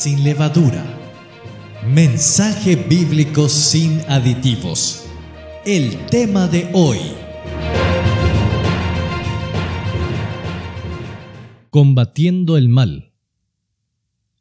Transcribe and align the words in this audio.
sin 0.00 0.24
levadura. 0.24 0.82
Mensaje 1.86 2.74
bíblico 2.74 3.50
sin 3.50 4.00
aditivos. 4.08 5.04
El 5.66 6.06
tema 6.06 6.48
de 6.48 6.70
hoy. 6.72 6.96
Combatiendo 11.68 12.56
el 12.56 12.70
mal. 12.70 13.12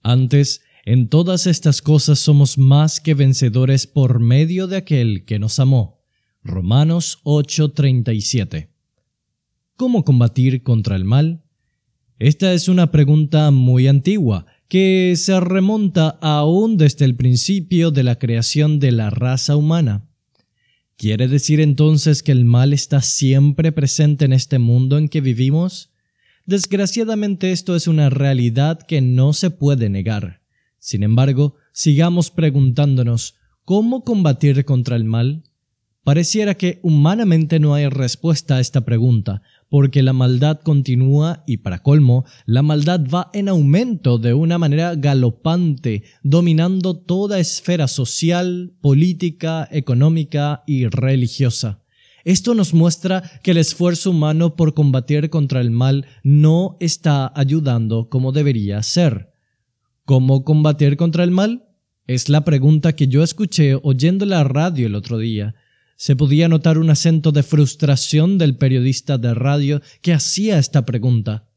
Antes, 0.01 0.61
en 0.85 1.09
todas 1.09 1.45
estas 1.45 1.81
cosas 1.81 2.19
somos 2.19 2.57
más 2.57 3.01
que 3.01 3.13
vencedores 3.13 3.85
por 3.85 4.21
medio 4.21 4.65
de 4.65 4.77
aquel 4.77 5.25
que 5.25 5.39
nos 5.39 5.59
amó. 5.59 5.99
Romanos 6.41 7.19
8:37. 7.25 8.69
¿Cómo 9.75 10.05
combatir 10.05 10.63
contra 10.63 10.95
el 10.95 11.03
mal? 11.03 11.43
Esta 12.17 12.53
es 12.53 12.69
una 12.69 12.91
pregunta 12.91 13.51
muy 13.51 13.89
antigua 13.89 14.45
que 14.69 15.15
se 15.17 15.39
remonta 15.39 16.19
aún 16.21 16.77
desde 16.77 17.03
el 17.03 17.15
principio 17.15 17.89
de 17.89 18.03
la 18.03 18.19
creación 18.19 18.79
de 18.79 18.91
la 18.91 19.09
raza 19.09 19.55
humana. 19.55 20.07
¿Quiere 20.95 21.27
decir 21.27 21.59
entonces 21.59 22.21
que 22.21 22.31
el 22.31 22.45
mal 22.45 22.71
está 22.71 23.01
siempre 23.01 23.71
presente 23.71 24.25
en 24.25 24.33
este 24.33 24.59
mundo 24.59 24.99
en 24.99 25.09
que 25.09 25.21
vivimos? 25.21 25.91
Desgraciadamente 26.45 27.51
esto 27.51 27.75
es 27.75 27.87
una 27.87 28.11
realidad 28.11 28.79
que 28.81 29.01
no 29.01 29.33
se 29.33 29.49
puede 29.49 29.89
negar. 29.89 30.41
Sin 30.77 31.01
embargo, 31.01 31.55
sigamos 31.73 32.29
preguntándonos 32.29 33.35
¿cómo 33.65 34.03
combatir 34.03 34.65
contra 34.65 34.95
el 34.95 35.03
mal? 35.03 35.48
Pareciera 36.03 36.55
que 36.55 36.79
humanamente 36.81 37.59
no 37.59 37.73
hay 37.73 37.87
respuesta 37.87 38.55
a 38.55 38.59
esta 38.61 38.81
pregunta, 38.81 39.41
porque 39.69 40.01
la 40.01 40.13
maldad 40.13 40.59
continúa 40.61 41.43
y 41.45 41.57
para 41.57 41.83
colmo, 41.83 42.25
la 42.45 42.63
maldad 42.63 43.01
va 43.13 43.29
en 43.33 43.49
aumento 43.49 44.17
de 44.17 44.33
una 44.33 44.57
manera 44.57 44.95
galopante, 44.95 46.03
dominando 46.23 46.97
toda 46.97 47.39
esfera 47.39 47.87
social, 47.87 48.73
política, 48.81 49.67
económica 49.71 50.63
y 50.65 50.87
religiosa. 50.87 51.83
Esto 52.23 52.55
nos 52.55 52.73
muestra 52.73 53.23
que 53.43 53.51
el 53.51 53.57
esfuerzo 53.57 54.11
humano 54.11 54.55
por 54.55 54.73
combatir 54.73 55.29
contra 55.29 55.61
el 55.61 55.69
mal 55.69 56.05
no 56.23 56.77
está 56.79 57.31
ayudando 57.35 58.09
como 58.09 58.31
debería 58.31 58.81
ser. 58.83 59.31
¿Cómo 60.05 60.43
combatir 60.43 60.97
contra 60.97 61.23
el 61.23 61.31
mal? 61.31 61.65
Es 62.07 62.29
la 62.29 62.43
pregunta 62.43 62.93
que 62.93 63.07
yo 63.07 63.21
escuché 63.21 63.75
oyendo 63.83 64.25
la 64.25 64.43
radio 64.43 64.87
el 64.87 64.95
otro 64.95 65.17
día 65.17 65.55
se 65.99 66.15
podía 66.15 66.47
notar 66.47 66.77
un 66.77 66.89
acento 66.89 67.33
de 67.33 67.43
frustración 67.43 68.37
del 68.37 68.55
periodista 68.55 69.17
de 69.17 69.33
radio 69.33 69.81
que 70.01 70.13
hacía 70.13 70.57
esta 70.57 70.85
pregunta. 70.85 71.49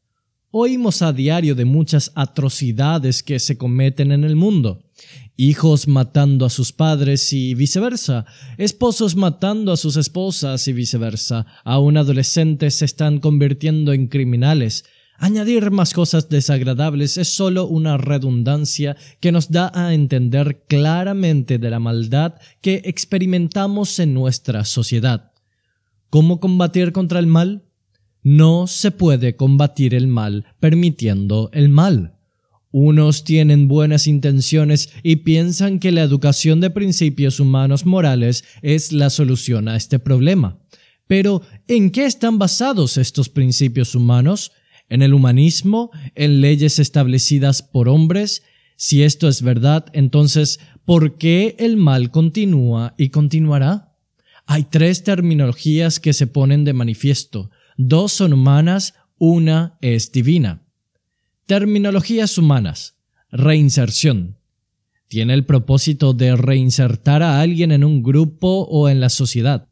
Oímos 0.51 1.01
a 1.01 1.13
diario 1.13 1.55
de 1.55 1.63
muchas 1.63 2.11
atrocidades 2.13 3.23
que 3.23 3.39
se 3.39 3.57
cometen 3.57 4.11
en 4.11 4.25
el 4.25 4.35
mundo. 4.35 4.83
Hijos 5.37 5.87
matando 5.87 6.45
a 6.45 6.49
sus 6.49 6.73
padres 6.73 7.31
y 7.31 7.53
viceversa. 7.53 8.25
Esposos 8.57 9.15
matando 9.15 9.71
a 9.71 9.77
sus 9.77 9.95
esposas 9.95 10.67
y 10.67 10.73
viceversa. 10.73 11.45
Aún 11.63 11.95
adolescentes 11.95 12.75
se 12.75 12.83
están 12.83 13.21
convirtiendo 13.21 13.93
en 13.93 14.07
criminales. 14.07 14.83
Añadir 15.17 15.71
más 15.71 15.93
cosas 15.93 16.27
desagradables 16.29 17.17
es 17.17 17.29
solo 17.29 17.67
una 17.67 17.97
redundancia 17.97 18.97
que 19.19 19.31
nos 19.31 19.51
da 19.51 19.71
a 19.73 19.93
entender 19.93 20.63
claramente 20.67 21.59
de 21.59 21.69
la 21.69 21.79
maldad 21.79 22.35
que 22.61 22.81
experimentamos 22.85 23.99
en 23.99 24.13
nuestra 24.13 24.65
sociedad. 24.65 25.31
¿Cómo 26.09 26.39
combatir 26.39 26.91
contra 26.91 27.19
el 27.19 27.27
mal? 27.27 27.63
No 28.23 28.67
se 28.67 28.91
puede 28.91 29.35
combatir 29.35 29.93
el 29.93 30.07
mal 30.07 30.45
permitiendo 30.59 31.49
el 31.53 31.69
mal. 31.69 32.15
Unos 32.71 33.23
tienen 33.23 33.67
buenas 33.67 34.07
intenciones 34.07 34.89
y 35.03 35.17
piensan 35.17 35.79
que 35.79 35.91
la 35.91 36.01
educación 36.01 36.59
de 36.59 36.71
principios 36.71 37.39
humanos 37.39 37.85
morales 37.85 38.43
es 38.63 38.91
la 38.91 39.11
solución 39.11 39.67
a 39.67 39.75
este 39.75 39.99
problema. 39.99 40.57
Pero, 41.05 41.43
¿en 41.67 41.91
qué 41.91 42.05
están 42.05 42.39
basados 42.39 42.97
estos 42.97 43.29
principios 43.29 43.93
humanos? 43.93 44.51
En 44.93 45.01
el 45.01 45.15
humanismo, 45.15 45.89
en 46.13 46.39
leyes 46.39 46.77
establecidas 46.77 47.63
por 47.63 47.89
hombres. 47.89 48.43
Si 48.75 49.01
esto 49.01 49.27
es 49.27 49.41
verdad, 49.41 49.87
entonces, 49.93 50.59
¿por 50.85 51.17
qué 51.17 51.55
el 51.57 51.77
mal 51.77 52.11
continúa 52.11 52.93
y 52.95 53.09
continuará? 53.09 53.95
Hay 54.45 54.65
tres 54.65 55.03
terminologías 55.03 55.99
que 55.99 56.13
se 56.13 56.27
ponen 56.27 56.63
de 56.63 56.73
manifiesto. 56.73 57.49
Dos 57.75 58.11
son 58.11 58.33
humanas, 58.33 58.93
una 59.17 59.79
es 59.81 60.11
divina. 60.11 60.61
Terminologías 61.47 62.37
humanas. 62.37 62.95
Reinserción. 63.31 64.37
Tiene 65.07 65.33
el 65.33 65.43
propósito 65.43 66.13
de 66.13 66.35
reinsertar 66.35 67.23
a 67.23 67.41
alguien 67.41 67.71
en 67.71 67.83
un 67.83 68.03
grupo 68.03 68.67
o 68.69 68.89
en 68.89 68.99
la 68.99 69.09
sociedad. 69.09 69.69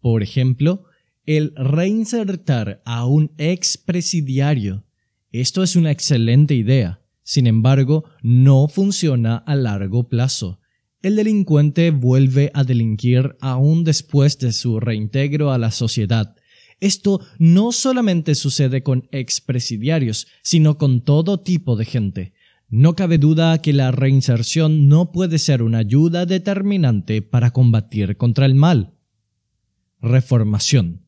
Por 0.00 0.22
ejemplo, 0.22 0.84
el 1.26 1.52
reinsertar 1.56 2.82
a 2.84 3.06
un 3.06 3.32
expresidiario. 3.38 4.84
Esto 5.30 5.62
es 5.62 5.76
una 5.76 5.90
excelente 5.90 6.54
idea. 6.54 7.00
Sin 7.22 7.46
embargo, 7.46 8.04
no 8.22 8.68
funciona 8.68 9.36
a 9.36 9.54
largo 9.54 10.08
plazo. 10.08 10.60
El 11.02 11.16
delincuente 11.16 11.90
vuelve 11.90 12.50
a 12.54 12.64
delinquir 12.64 13.36
aún 13.40 13.84
después 13.84 14.38
de 14.38 14.52
su 14.52 14.80
reintegro 14.80 15.50
a 15.52 15.58
la 15.58 15.70
sociedad. 15.70 16.36
Esto 16.80 17.20
no 17.38 17.72
solamente 17.72 18.34
sucede 18.34 18.82
con 18.82 19.08
expresidiarios, 19.12 20.26
sino 20.42 20.78
con 20.78 21.04
todo 21.04 21.40
tipo 21.40 21.76
de 21.76 21.84
gente. 21.84 22.32
No 22.68 22.96
cabe 22.96 23.18
duda 23.18 23.60
que 23.60 23.72
la 23.72 23.90
reinserción 23.92 24.88
no 24.88 25.12
puede 25.12 25.38
ser 25.38 25.62
una 25.62 25.78
ayuda 25.78 26.26
determinante 26.26 27.22
para 27.22 27.52
combatir 27.52 28.16
contra 28.16 28.46
el 28.46 28.54
mal. 28.54 28.94
Reformación. 30.00 31.01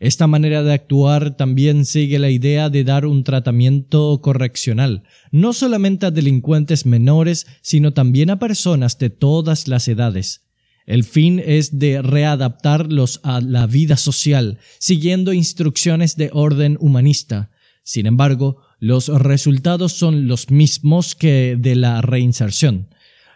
Esta 0.00 0.28
manera 0.28 0.62
de 0.62 0.72
actuar 0.72 1.36
también 1.36 1.84
sigue 1.84 2.20
la 2.20 2.30
idea 2.30 2.70
de 2.70 2.84
dar 2.84 3.04
un 3.04 3.24
tratamiento 3.24 4.20
correccional, 4.22 5.02
no 5.32 5.52
solamente 5.52 6.06
a 6.06 6.12
delincuentes 6.12 6.86
menores, 6.86 7.46
sino 7.62 7.92
también 7.92 8.30
a 8.30 8.38
personas 8.38 8.98
de 8.98 9.10
todas 9.10 9.66
las 9.66 9.88
edades. 9.88 10.48
El 10.86 11.02
fin 11.02 11.42
es 11.44 11.80
de 11.80 12.00
readaptarlos 12.00 13.20
a 13.24 13.40
la 13.40 13.66
vida 13.66 13.96
social, 13.96 14.58
siguiendo 14.78 15.32
instrucciones 15.32 16.16
de 16.16 16.30
orden 16.32 16.78
humanista. 16.80 17.50
Sin 17.82 18.06
embargo, 18.06 18.62
los 18.78 19.08
resultados 19.08 19.92
son 19.92 20.28
los 20.28 20.50
mismos 20.50 21.16
que 21.16 21.56
de 21.58 21.74
la 21.74 22.00
reinserción. 22.02 22.88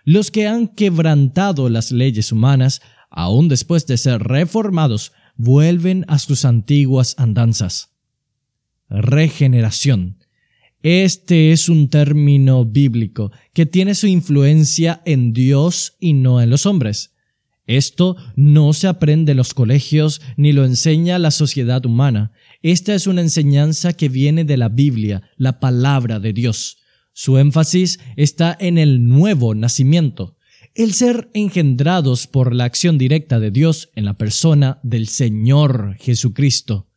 Los 0.05 0.31
que 0.31 0.47
han 0.47 0.69
quebrantado 0.69 1.69
las 1.69 1.91
leyes 1.91 2.31
humanas, 2.31 2.83
aun 3.11 3.49
después 3.49 3.87
de 3.87 3.97
ser 3.99 4.23
reformados, 4.23 5.13
vuelven 5.43 6.05
a 6.07 6.21
sus 6.21 6.45
antiguas 6.45 7.17
andanzas. 7.19 7.91
Regeneración. 8.89 10.19
Este 10.83 11.53
es 11.53 11.69
un 11.69 11.89
término 11.89 12.65
bíblico 12.65 13.33
que 13.53 13.67
tiene 13.67 13.95
su 13.95 14.07
influencia 14.07 15.03
en 15.05 15.33
Dios 15.33 15.97
y 15.99 16.13
no 16.13 16.41
en 16.41 16.51
los 16.51 16.65
hombres. 16.65 17.15
Esto 17.67 18.17
no 18.37 18.73
se 18.73 18.87
aprende 18.87 19.33
en 19.33 19.39
los 19.39 19.55
colegios 19.55 20.21
ni 20.37 20.53
lo 20.53 20.65
enseña 20.65 21.19
la 21.19 21.31
sociedad 21.31 21.85
humana. 21.87 22.33
Esta 22.63 22.95
es 22.95 23.07
una 23.07 23.21
enseñanza 23.21 23.93
que 23.93 24.09
viene 24.09 24.45
de 24.45 24.57
la 24.57 24.69
Biblia, 24.69 25.23
la 25.37 25.59
palabra 25.59 26.21
de 26.21 26.33
Dios. 26.33 26.79
Su 27.13 27.39
énfasis 27.39 27.99
está 28.17 28.57
en 28.59 28.79
el 28.79 29.09
nuevo 29.09 29.55
nacimiento 29.55 30.37
el 30.75 30.95
ser 30.95 31.31
engendrados 31.35 32.27
por 32.27 32.55
la 32.55 32.65
acción 32.65 32.97
directa 32.97 33.39
de 33.39 33.51
Dios 33.51 33.91
en 33.95 34.05
la 34.05 34.15
persona 34.15 34.81
del 34.83 35.07
Señor 35.07 35.97
Jesucristo. 35.99 36.89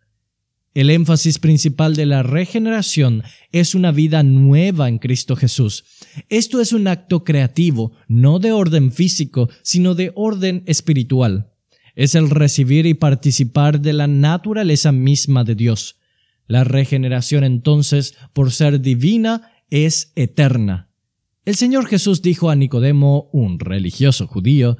El 0.73 0.89
énfasis 0.89 1.39
principal 1.39 1.95
de 1.95 2.05
la 2.05 2.21
regeneración 2.21 3.23
es 3.51 3.75
una 3.75 3.91
vida 3.91 4.23
nueva 4.23 4.89
en 4.89 4.97
Cristo 4.97 5.35
Jesús. 5.35 5.85
Esto 6.27 6.59
es 6.59 6.73
un 6.73 6.87
acto 6.87 7.23
creativo, 7.23 7.93
no 8.07 8.39
de 8.39 8.51
orden 8.51 8.91
físico, 8.91 9.49
sino 9.61 9.95
de 9.95 10.11
orden 10.15 10.63
espiritual. 10.65 11.51
Es 11.95 12.13
el 12.15 12.29
recibir 12.29 12.85
y 12.85 12.93
participar 12.93 13.79
de 13.79 13.93
la 13.93 14.07
naturaleza 14.07 14.91
misma 14.91 15.45
de 15.45 15.55
Dios. 15.55 15.97
La 16.45 16.65
regeneración 16.65 17.45
entonces, 17.45 18.15
por 18.33 18.51
ser 18.51 18.81
divina, 18.81 19.53
es 19.69 20.11
eterna. 20.15 20.89
El 21.45 21.55
Señor 21.55 21.85
Jesús 21.85 22.23
dijo 22.23 22.49
a 22.49 22.55
Nicodemo, 22.55 23.29
un 23.31 23.59
religioso 23.59 24.25
judío, 24.25 24.77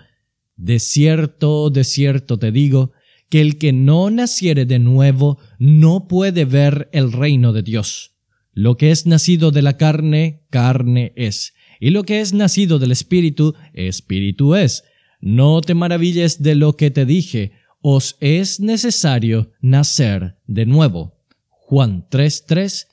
De 0.57 0.79
cierto, 0.79 1.69
de 1.69 1.83
cierto 1.83 2.39
te 2.39 2.51
digo, 2.51 2.91
que 3.29 3.41
el 3.41 3.59
que 3.59 3.71
no 3.71 4.09
naciere 4.09 4.65
de 4.65 4.79
nuevo 4.79 5.37
no 5.59 6.07
puede 6.07 6.45
ver 6.45 6.89
el 6.91 7.11
reino 7.11 7.53
de 7.53 7.61
Dios. 7.61 8.15
Lo 8.51 8.77
que 8.77 8.89
es 8.89 9.05
nacido 9.05 9.51
de 9.51 9.61
la 9.61 9.77
carne, 9.77 10.43
carne 10.49 11.13
es, 11.15 11.53
y 11.79 11.91
lo 11.91 12.03
que 12.03 12.21
es 12.21 12.33
nacido 12.33 12.79
del 12.79 12.91
Espíritu, 12.91 13.53
Espíritu 13.73 14.55
es. 14.55 14.85
No 15.19 15.61
te 15.61 15.75
maravilles 15.75 16.41
de 16.41 16.55
lo 16.55 16.77
que 16.77 16.89
te 16.89 17.05
dije, 17.05 17.51
os 17.81 18.17
es 18.21 18.59
necesario 18.59 19.51
nacer 19.61 20.37
de 20.47 20.65
nuevo. 20.65 21.19
Juan 21.49 22.07
3, 22.09 22.45
3, 22.47 22.87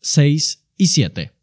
6 0.00 0.64
y 0.78 0.86
7. 0.86 1.35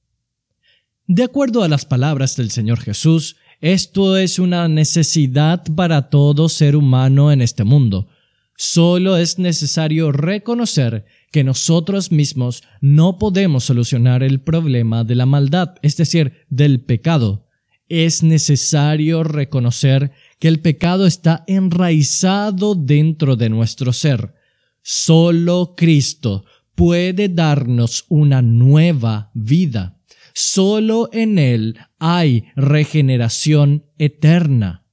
De 1.07 1.23
acuerdo 1.23 1.63
a 1.63 1.67
las 1.67 1.83
palabras 1.83 2.37
del 2.37 2.49
Señor 2.49 2.79
Jesús, 2.79 3.35
esto 3.59 4.15
es 4.15 4.39
una 4.39 4.69
necesidad 4.69 5.61
para 5.75 6.09
todo 6.09 6.47
ser 6.47 6.77
humano 6.77 7.29
en 7.29 7.41
este 7.41 7.65
mundo. 7.65 8.07
Solo 8.55 9.17
es 9.17 9.37
necesario 9.37 10.13
reconocer 10.13 11.05
que 11.29 11.43
nosotros 11.43 12.13
mismos 12.13 12.63
no 12.79 13.17
podemos 13.17 13.65
solucionar 13.65 14.23
el 14.23 14.39
problema 14.39 15.03
de 15.03 15.15
la 15.15 15.25
maldad, 15.25 15.75
es 15.81 15.97
decir, 15.97 16.45
del 16.47 16.85
pecado. 16.85 17.49
Es 17.89 18.23
necesario 18.23 19.25
reconocer 19.25 20.13
que 20.39 20.47
el 20.47 20.61
pecado 20.61 21.05
está 21.05 21.43
enraizado 21.47 22.75
dentro 22.75 23.35
de 23.35 23.49
nuestro 23.49 23.91
ser. 23.91 24.35
Solo 24.81 25.73
Cristo 25.75 26.45
puede 26.75 27.27
darnos 27.27 28.05
una 28.07 28.41
nueva 28.41 29.31
vida. 29.33 29.99
Solo 30.33 31.09
en 31.13 31.37
Él 31.37 31.77
hay 31.99 32.45
regeneración 32.55 33.85
eterna. 33.97 34.85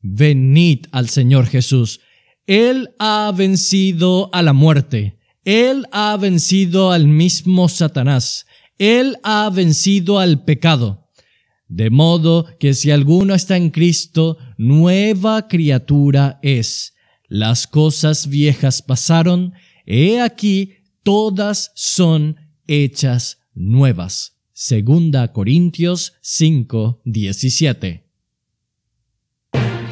Venid 0.00 0.86
al 0.92 1.08
Señor 1.08 1.46
Jesús. 1.46 2.00
Él 2.46 2.90
ha 2.98 3.32
vencido 3.36 4.30
a 4.32 4.42
la 4.42 4.52
muerte. 4.52 5.18
Él 5.44 5.86
ha 5.90 6.16
vencido 6.16 6.92
al 6.92 7.08
mismo 7.08 7.68
Satanás. 7.68 8.46
Él 8.78 9.16
ha 9.24 9.50
vencido 9.50 10.20
al 10.20 10.44
pecado. 10.44 11.08
De 11.68 11.90
modo 11.90 12.46
que 12.60 12.74
si 12.74 12.92
alguno 12.92 13.34
está 13.34 13.56
en 13.56 13.70
Cristo, 13.70 14.38
nueva 14.56 15.48
criatura 15.48 16.38
es. 16.42 16.94
Las 17.28 17.66
cosas 17.66 18.28
viejas 18.28 18.82
pasaron, 18.82 19.54
he 19.84 20.20
aquí 20.20 20.74
todas 21.02 21.72
son 21.74 22.36
hechas 22.68 23.38
nuevas. 23.52 24.35
Segunda 24.58 25.34
Corintios 25.34 26.14
5, 26.22 27.02
17. 27.04 28.08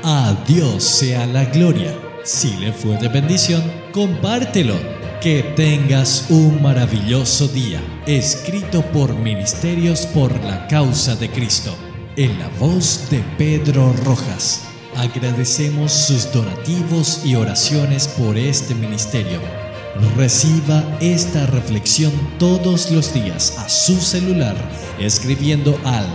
A 0.03 0.45
Dios 0.49 0.83
sea 0.83 1.27
la 1.27 1.45
gloria. 1.45 1.95
Si 2.25 2.57
le 2.57 2.73
fue 2.73 2.97
de 2.97 3.09
bendición, 3.09 3.63
compártelo. 3.93 4.75
Que 5.21 5.43
tengas 5.55 6.31
un 6.31 6.63
maravilloso 6.63 7.47
día. 7.49 7.83
Escrito 8.07 8.81
por 8.91 9.15
Ministerios 9.15 10.07
por 10.07 10.33
la 10.43 10.67
Causa 10.67 11.15
de 11.15 11.29
Cristo. 11.29 11.77
En 12.17 12.39
la 12.39 12.49
voz 12.59 13.11
de 13.11 13.23
Pedro 13.37 13.93
Rojas. 14.07 14.67
Agradecemos 14.97 15.93
sus 15.93 16.33
donativos 16.33 17.21
y 17.27 17.35
oraciones 17.35 18.09
por 18.09 18.39
este 18.39 18.75
ministerio 18.75 19.64
Reciba 20.17 20.83
esta 21.01 21.47
reflexión 21.47 22.13
todos 22.39 22.91
los 22.91 23.15
días 23.15 23.57
a 23.59 23.69
su 23.69 24.01
celular 24.01 24.57
escribiendo 24.99 25.79
al 25.85 26.07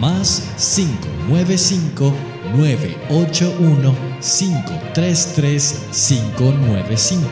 más 0.00 0.42
595 0.56 2.12
981 2.56 3.94
533 4.20 5.76
595 5.92 7.28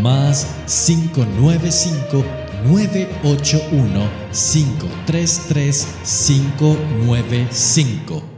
más 0.00 0.46
595 0.66 2.24
981 2.64 4.08
533 4.32 5.88
595 6.04 8.31